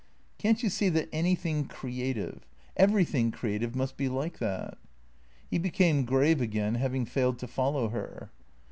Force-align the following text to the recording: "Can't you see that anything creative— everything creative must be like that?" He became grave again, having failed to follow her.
"Can't 0.39 0.63
you 0.63 0.69
see 0.71 0.89
that 0.89 1.09
anything 1.13 1.65
creative— 1.65 2.47
everything 2.85 3.29
creative 3.29 3.75
must 3.75 3.97
be 3.97 4.09
like 4.09 4.39
that?" 4.39 4.79
He 5.51 5.59
became 5.59 6.05
grave 6.05 6.41
again, 6.41 6.73
having 6.73 7.05
failed 7.05 7.37
to 7.37 7.47
follow 7.47 7.89
her. 7.89 8.31